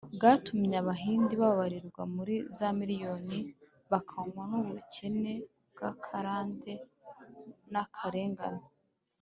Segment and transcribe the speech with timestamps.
[0.15, 3.37] bwatumye abahindi babarirwa muri za miriyoni
[3.89, 5.33] bokamwa n’ubukene
[5.73, 6.73] bw’akarande
[7.73, 8.65] n’akarengane.